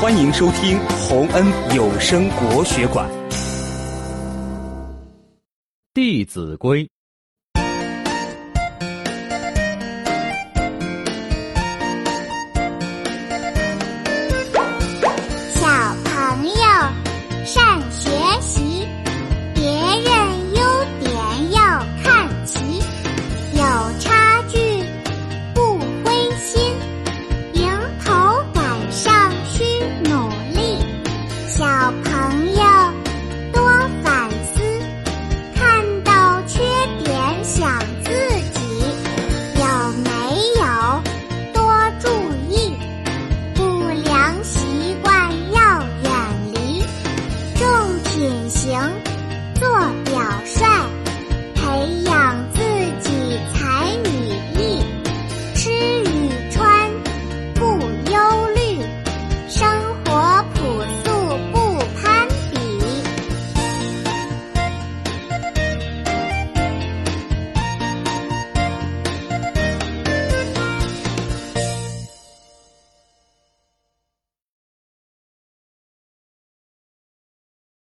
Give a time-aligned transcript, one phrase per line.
[0.00, 3.06] 欢迎收听洪恩有声国学馆
[5.92, 6.82] 《弟子规》。
[48.20, 48.78] 隐形
[49.58, 49.66] 做
[50.04, 50.59] 表率。